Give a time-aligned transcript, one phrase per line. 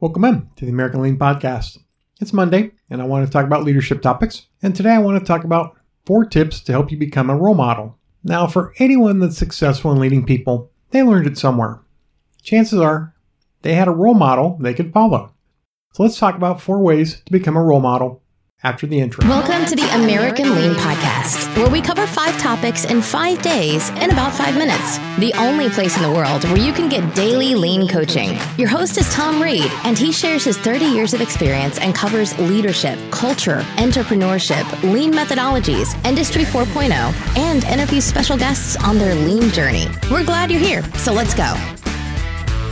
[0.00, 1.76] Welcome in to the American Lean Podcast.
[2.22, 4.46] It's Monday, and I want to talk about leadership topics.
[4.62, 5.76] And today I want to talk about
[6.06, 7.98] four tips to help you become a role model.
[8.24, 11.82] Now, for anyone that's successful in leading people, they learned it somewhere.
[12.42, 13.14] Chances are
[13.60, 15.34] they had a role model they could follow.
[15.92, 18.22] So let's talk about four ways to become a role model
[18.62, 19.26] after the intro.
[19.26, 24.10] Welcome to the American Lean Podcast, where we cover five topics in five days in
[24.10, 24.98] about five minutes.
[25.18, 28.38] The only place in the world where you can get daily lean coaching.
[28.58, 32.38] Your host is Tom Reed, and he shares his 30 years of experience and covers
[32.38, 36.92] leadership, culture, entrepreneurship, lean methodologies, Industry 4.0,
[37.38, 39.88] and interviews special guests on their lean journey.
[40.10, 41.54] We're glad you're here, so let's go.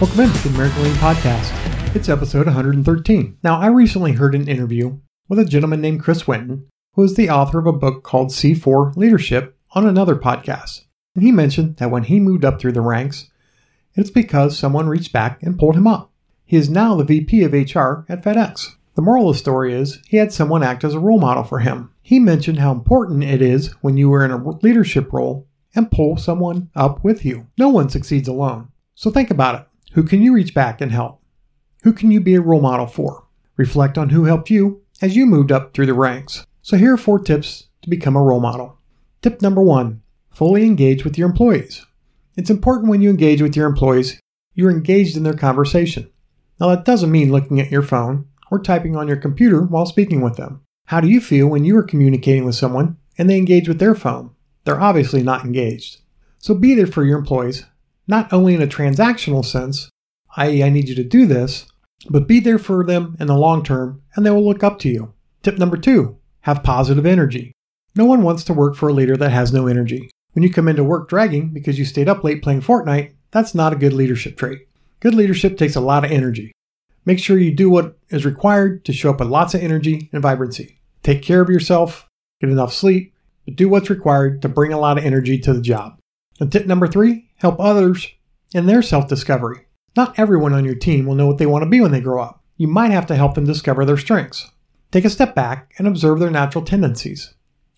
[0.00, 1.94] Welcome in to the American Lean Podcast.
[1.94, 3.38] It's episode 113.
[3.42, 7.30] Now, I recently heard an interview with a gentleman named Chris Winton, who is the
[7.30, 10.82] author of a book called C4 Leadership on another podcast.
[11.14, 13.30] And he mentioned that when he moved up through the ranks,
[13.94, 16.12] it's because someone reached back and pulled him up.
[16.44, 18.74] He is now the VP of HR at FedEx.
[18.94, 21.58] The moral of the story is he had someone act as a role model for
[21.58, 21.92] him.
[22.02, 26.16] He mentioned how important it is when you are in a leadership role and pull
[26.16, 27.46] someone up with you.
[27.58, 28.68] No one succeeds alone.
[28.94, 29.66] So think about it.
[29.92, 31.20] Who can you reach back and help?
[31.82, 33.26] Who can you be a role model for?
[33.56, 36.46] Reflect on who helped you as you moved up through the ranks.
[36.62, 38.78] So here are four tips to become a role model.
[39.22, 41.86] Tip number one fully engage with your employees.
[42.36, 44.20] It's important when you engage with your employees,
[44.52, 46.10] you're engaged in their conversation.
[46.60, 50.20] Now, that doesn't mean looking at your phone or typing on your computer while speaking
[50.20, 50.60] with them.
[50.86, 53.94] How do you feel when you are communicating with someone and they engage with their
[53.94, 54.30] phone?
[54.64, 56.02] They're obviously not engaged.
[56.38, 57.64] So be there for your employees,
[58.06, 59.90] not only in a transactional sense,
[60.36, 61.66] i.e., I need you to do this,
[62.08, 64.88] but be there for them in the long term and they will look up to
[64.88, 65.14] you.
[65.42, 67.52] Tip number two have positive energy.
[67.94, 70.10] No one wants to work for a leader that has no energy.
[70.32, 73.72] When you come into work dragging because you stayed up late playing Fortnite, that's not
[73.72, 74.68] a good leadership trait.
[75.00, 76.52] Good leadership takes a lot of energy.
[77.04, 80.22] Make sure you do what is required to show up with lots of energy and
[80.22, 80.80] vibrancy.
[81.02, 82.08] Take care of yourself,
[82.40, 85.60] get enough sleep, but do what's required to bring a lot of energy to the
[85.60, 85.98] job.
[86.40, 88.08] And tip number three help others
[88.52, 89.65] in their self discovery.
[89.96, 92.22] Not everyone on your team will know what they want to be when they grow
[92.22, 92.44] up.
[92.58, 94.50] You might have to help them discover their strengths.
[94.90, 97.34] Take a step back and observe their natural tendencies.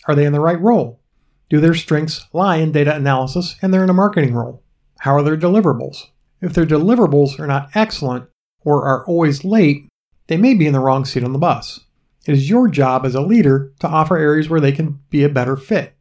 [0.06, 1.00] Are they in the right role?
[1.48, 4.62] Do their strengths lie in data analysis and they're in a marketing role?
[5.00, 6.06] How are their deliverables?
[6.40, 8.28] If their deliverables are not excellent
[8.64, 9.88] or are always late,
[10.26, 11.80] they may be in the wrong seat on the bus.
[12.26, 15.28] It is your job as a leader to offer areas where they can be a
[15.28, 15.94] better fit.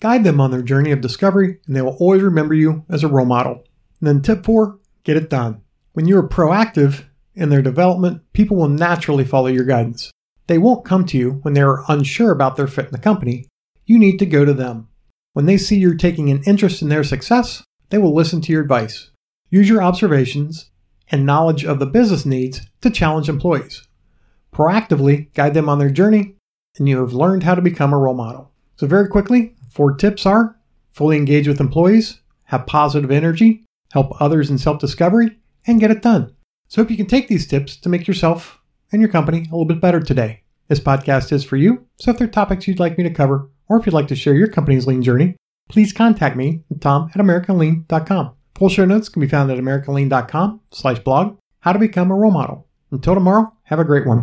[0.00, 3.08] Guide them on their journey of discovery, and they will always remember you as a
[3.08, 3.64] role model.
[4.00, 5.63] And then, tip four get it done.
[5.94, 7.04] When you are proactive
[7.36, 10.10] in their development, people will naturally follow your guidance.
[10.48, 13.46] They won't come to you when they are unsure about their fit in the company.
[13.86, 14.88] You need to go to them.
[15.34, 18.62] When they see you're taking an interest in their success, they will listen to your
[18.62, 19.12] advice.
[19.50, 20.72] Use your observations
[21.12, 23.86] and knowledge of the business needs to challenge employees.
[24.52, 26.34] Proactively guide them on their journey,
[26.76, 28.50] and you have learned how to become a role model.
[28.74, 30.58] So, very quickly, four tips are
[30.90, 36.02] fully engage with employees, have positive energy, help others in self discovery, and get it
[36.02, 36.34] done.
[36.68, 38.60] So, hope you can take these tips to make yourself
[38.92, 40.42] and your company a little bit better today.
[40.68, 43.50] This podcast is for you, so if there are topics you'd like me to cover,
[43.68, 45.36] or if you'd like to share your company's lean journey,
[45.68, 48.34] please contact me at tom at americanlean.com.
[48.54, 52.30] Full show notes can be found at americanlean.com slash blog, how to become a role
[52.30, 52.66] model.
[52.90, 54.22] Until tomorrow, have a great one.